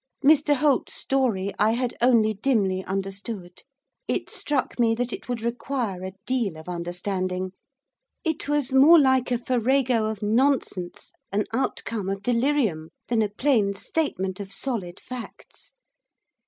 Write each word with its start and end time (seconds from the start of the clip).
Mr 0.25 0.55
Holt's 0.55 0.95
story 0.95 1.51
I 1.59 1.73
had 1.73 1.95
only 2.01 2.33
dimly 2.33 2.83
understood, 2.83 3.61
it 4.07 4.31
struck 4.31 4.79
me 4.79 4.95
that 4.95 5.13
it 5.13 5.29
would 5.29 5.43
require 5.43 6.03
a 6.03 6.13
deal 6.25 6.57
of 6.57 6.67
understanding. 6.67 7.51
It 8.23 8.49
was 8.49 8.73
more 8.73 8.97
like 8.97 9.29
a 9.29 9.37
farrago 9.37 10.05
of 10.05 10.23
nonsense, 10.23 11.11
an 11.31 11.45
outcome 11.53 12.09
of 12.09 12.23
delirium, 12.23 12.89
than 13.09 13.21
a 13.21 13.29
plain 13.29 13.75
statement 13.75 14.39
of 14.39 14.51
solid 14.51 14.99
facts. 14.99 15.71